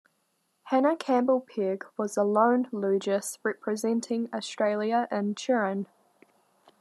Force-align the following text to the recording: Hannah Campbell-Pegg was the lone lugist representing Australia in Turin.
Hannah 0.63 0.97
Campbell-Pegg 0.97 1.85
was 1.95 2.15
the 2.15 2.23
lone 2.23 2.65
lugist 2.73 3.37
representing 3.43 4.31
Australia 4.33 5.07
in 5.11 5.35
Turin. 5.35 5.85